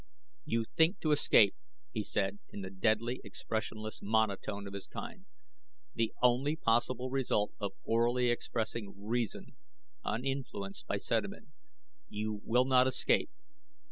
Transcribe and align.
"You 0.45 0.65
think 0.75 0.99
to 1.01 1.11
escape," 1.11 1.53
he 1.91 2.01
said, 2.01 2.39
in 2.49 2.61
the 2.61 2.71
deadly, 2.71 3.21
expressionless 3.23 4.01
monotone 4.01 4.65
of 4.65 4.73
his 4.73 4.87
kind 4.87 5.27
the 5.93 6.11
only 6.23 6.55
possible 6.55 7.11
result 7.11 7.51
of 7.59 7.73
orally 7.83 8.31
expressing 8.31 8.99
reason 9.05 9.57
uninfluenced 10.03 10.87
by 10.87 10.97
sentiment. 10.97 11.49
"You 12.09 12.41
will 12.43 12.65
not 12.65 12.87
escape. 12.87 13.29